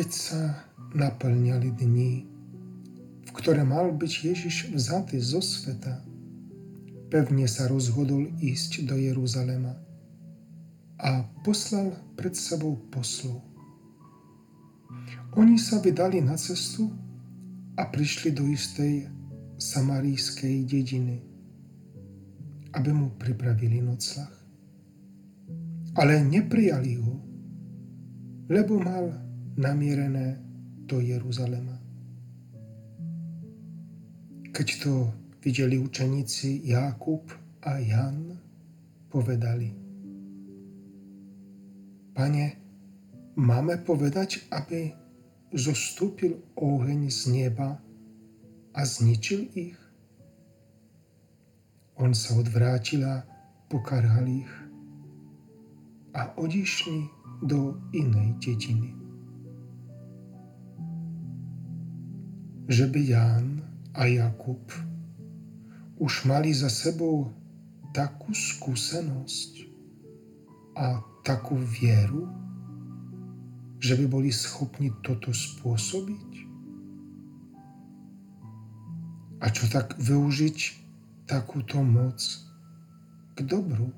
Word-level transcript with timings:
Keď 0.00 0.12
sa 0.16 0.64
naplňali 0.96 1.76
dni, 1.76 2.24
v 3.20 3.30
ktoré 3.36 3.68
mal 3.68 3.92
byť 3.92 4.12
Ježiš 4.32 4.72
vzatý 4.72 5.20
zo 5.20 5.44
sveta, 5.44 6.00
pevne 7.12 7.44
sa 7.44 7.68
rozhodol 7.68 8.32
ísť 8.40 8.88
do 8.88 8.96
Jeruzalema 8.96 9.76
a 11.04 11.28
poslal 11.44 11.92
pred 12.16 12.32
sebou 12.32 12.80
poslov. 12.88 13.44
Oni 15.36 15.60
sa 15.60 15.84
vydali 15.84 16.24
na 16.24 16.40
cestu 16.40 16.88
a 17.76 17.84
prišli 17.84 18.32
do 18.32 18.48
istej 18.48 19.04
samarijskej 19.60 20.64
dediny, 20.64 21.20
aby 22.72 22.88
mu 22.88 23.12
pripravili 23.20 23.84
noclach. 23.84 24.32
Ale 25.92 26.24
neprijali 26.24 26.96
ho, 26.96 27.20
lebo 28.48 28.80
mal 28.80 29.28
namierené 29.60 30.40
do 30.88 31.04
Jeruzalema. 31.04 31.76
Keď 34.56 34.68
to 34.80 35.12
videli 35.44 35.76
učeníci 35.76 36.64
Jákub 36.64 37.28
a 37.62 37.76
Jan, 37.76 38.40
povedali 39.12 39.68
Pane, 42.16 42.46
máme 43.36 43.76
povedať, 43.84 44.48
aby 44.50 44.92
zostúpil 45.52 46.40
oheň 46.56 47.12
z 47.12 47.20
neba 47.28 47.78
a 48.74 48.80
zničil 48.80 49.48
ich? 49.56 49.78
On 52.00 52.16
sa 52.16 52.36
odvrátil 52.40 53.04
a 53.04 53.24
pokarhal 53.68 54.24
ich 54.24 54.52
a 56.16 56.32
odišli 56.34 57.06
do 57.44 57.78
inej 57.92 58.36
dediny. 58.42 58.99
Že 62.70 62.86
by 62.86 63.00
Ján 63.02 63.66
a 63.98 64.06
Jakub 64.06 64.62
už 65.98 66.22
mali 66.22 66.54
za 66.54 66.70
sebou 66.70 67.34
takú 67.90 68.30
skúsenosť 68.30 69.66
a 70.78 71.02
takú 71.26 71.58
vieru, 71.58 72.30
že 73.82 73.98
by 73.98 74.06
boli 74.06 74.30
schopni 74.30 74.94
toto 75.02 75.34
spôsobiť? 75.34 76.30
A 79.42 79.50
čo 79.50 79.66
tak 79.66 79.98
využiť 79.98 80.58
takúto 81.26 81.82
moc 81.82 82.22
k 83.34 83.38
dobru? 83.50 83.90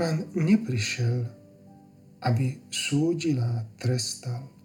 Pán 0.00 0.32
neprišiel, 0.32 1.28
aby 2.24 2.56
súdil 2.72 3.36
a 3.36 3.68
trestal, 3.76 4.55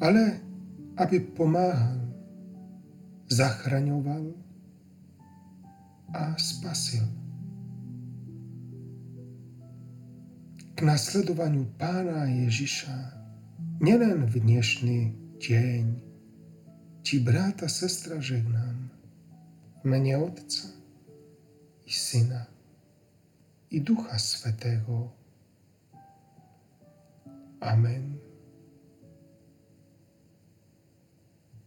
ale 0.00 0.40
aby 0.98 1.20
pomáhal 1.20 1.98
zachraňoval 3.28 4.34
a 6.14 6.34
spasil. 6.40 7.04
K 10.74 10.78
nasledovaniu 10.82 11.66
pána 11.76 12.30
Ježiša 12.30 12.96
nielen 13.82 14.26
v 14.30 14.34
dnešný 14.38 15.00
deň 15.42 15.84
ti 17.02 17.16
bráta, 17.18 17.66
sestra 17.66 18.22
žehnám 18.22 18.90
v 19.80 19.84
mene 19.84 20.14
Otca 20.18 20.70
i 21.86 21.92
Syna 21.92 22.46
i 23.70 23.80
Ducha 23.80 24.18
Svetého. 24.18 25.12
Amen. 27.60 28.17